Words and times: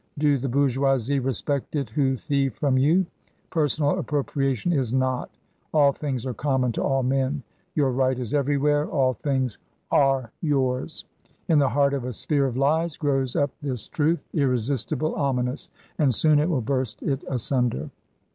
Do 0.17 0.39
the 0.39 0.49
Bourgeoisie 0.49 1.19
respect 1.19 1.75
it 1.75 1.91
who 1.91 2.15
thieve 2.15 2.55
from 2.55 2.75
you? 2.75 3.05
Per 3.51 3.67
sonal 3.67 3.99
appropriation 3.99 4.73
is 4.73 4.91
not 4.91 5.29
All 5.75 5.91
things 5.91 6.25
are 6.25 6.33
common 6.33 6.71
to 6.71 6.81
all 6.83 7.03
men. 7.03 7.43
Your 7.75 7.91
right 7.91 8.17
is 8.17 8.33
everywhere. 8.33 8.89
All 8.89 9.13
things 9.13 9.59
are 9.91 10.31
«TRANSITION, 10.41 10.57
145 10.57 11.03
yours. 11.03 11.05
In 11.49 11.59
the 11.59 11.69
heart 11.69 11.93
of 11.93 12.05
a 12.05 12.13
sphere 12.13 12.47
of 12.47 12.57
lies 12.57 12.97
grows 12.97 13.35
up 13.35 13.51
this 13.61 13.87
truth— 13.89 14.25
irresistible, 14.33 15.13
ominous. 15.13 15.69
And 15.99 16.15
soon 16.15 16.39
it 16.39 16.49
will 16.49 16.61
burst 16.61 17.03
it 17.03 17.23
asunder.' 17.29 17.91